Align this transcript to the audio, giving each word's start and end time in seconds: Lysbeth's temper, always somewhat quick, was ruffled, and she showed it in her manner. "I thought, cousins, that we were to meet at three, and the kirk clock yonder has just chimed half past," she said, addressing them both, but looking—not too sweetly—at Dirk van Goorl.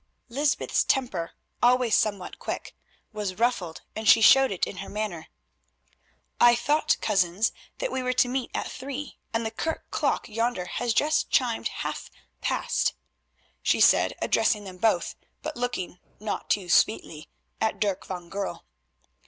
Lysbeth's 0.29 0.83
temper, 0.83 1.33
always 1.61 1.93
somewhat 1.93 2.39
quick, 2.39 2.75
was 3.13 3.35
ruffled, 3.35 3.83
and 3.95 4.09
she 4.09 4.19
showed 4.19 4.51
it 4.51 4.65
in 4.65 4.77
her 4.77 4.89
manner. 4.89 5.27
"I 6.39 6.55
thought, 6.55 6.97
cousins, 7.01 7.51
that 7.77 7.91
we 7.91 8.01
were 8.01 8.13
to 8.13 8.27
meet 8.27 8.49
at 8.55 8.67
three, 8.67 9.19
and 9.31 9.45
the 9.45 9.51
kirk 9.51 9.83
clock 9.91 10.27
yonder 10.27 10.65
has 10.65 10.95
just 10.95 11.29
chimed 11.29 11.67
half 11.67 12.09
past," 12.41 12.95
she 13.61 13.79
said, 13.79 14.15
addressing 14.23 14.63
them 14.63 14.77
both, 14.79 15.13
but 15.43 15.55
looking—not 15.55 16.49
too 16.49 16.67
sweetly—at 16.67 17.79
Dirk 17.79 18.07
van 18.07 18.27
Goorl. 18.29 18.65